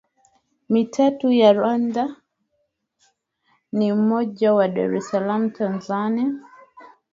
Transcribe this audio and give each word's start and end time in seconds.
Mitatu 0.69 1.31
ya 1.31 1.51
Rwanda 1.53 2.15
na 3.77 3.95
mmoja 3.95 4.53
wa 4.53 4.65
Dar 4.75 4.93
es 4.95 5.09
salaam 5.09 5.49
Tanzania 5.51 6.31